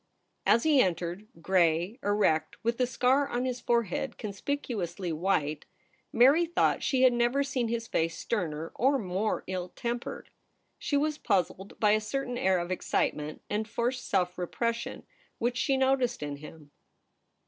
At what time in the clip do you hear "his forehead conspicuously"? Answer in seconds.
3.45-5.11